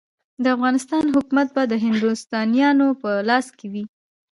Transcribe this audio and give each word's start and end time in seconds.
د 0.43 0.45
افغانستان 0.55 1.03
حکومت 1.15 1.47
به 1.55 1.63
د 1.67 1.73
هندوستانیانو 1.85 2.87
په 3.01 3.09
لاس 3.29 3.47
کې 3.57 3.67
وي. 3.73 3.83